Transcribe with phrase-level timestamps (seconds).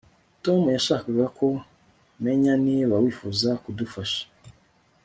[0.43, 1.47] Tom yashakaga ko
[2.23, 4.23] menya niba wifuza kudufasha